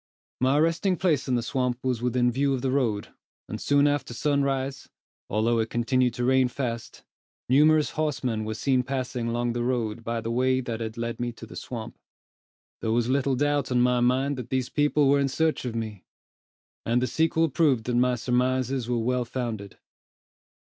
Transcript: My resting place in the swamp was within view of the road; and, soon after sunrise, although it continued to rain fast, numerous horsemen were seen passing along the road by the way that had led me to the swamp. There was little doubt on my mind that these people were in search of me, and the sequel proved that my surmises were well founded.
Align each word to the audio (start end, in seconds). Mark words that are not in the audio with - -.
My 0.39 0.57
resting 0.57 0.97
place 0.97 1.27
in 1.27 1.35
the 1.35 1.43
swamp 1.43 1.77
was 1.83 2.01
within 2.01 2.31
view 2.31 2.55
of 2.55 2.63
the 2.63 2.71
road; 2.71 3.09
and, 3.47 3.61
soon 3.61 3.85
after 3.87 4.15
sunrise, 4.15 4.89
although 5.29 5.59
it 5.59 5.69
continued 5.69 6.15
to 6.15 6.23
rain 6.25 6.47
fast, 6.47 7.03
numerous 7.47 7.91
horsemen 7.91 8.43
were 8.43 8.55
seen 8.55 8.81
passing 8.81 9.27
along 9.27 9.53
the 9.53 9.61
road 9.63 10.03
by 10.03 10.19
the 10.19 10.31
way 10.31 10.59
that 10.59 10.79
had 10.79 10.97
led 10.97 11.19
me 11.19 11.31
to 11.33 11.45
the 11.45 11.55
swamp. 11.55 11.99
There 12.81 12.91
was 12.91 13.09
little 13.09 13.35
doubt 13.35 13.71
on 13.71 13.81
my 13.81 13.99
mind 13.99 14.37
that 14.37 14.49
these 14.49 14.69
people 14.69 15.07
were 15.07 15.19
in 15.19 15.27
search 15.27 15.65
of 15.65 15.75
me, 15.75 16.03
and 16.83 16.99
the 16.99 17.05
sequel 17.05 17.47
proved 17.47 17.83
that 17.83 17.93
my 17.93 18.15
surmises 18.15 18.89
were 18.89 18.97
well 18.97 19.23
founded. 19.23 19.77